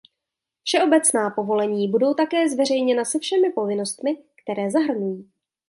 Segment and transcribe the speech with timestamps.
[0.63, 5.29] Všeobecná povolení budou také zveřejněna se všemi povinnostmi, které zahrnují.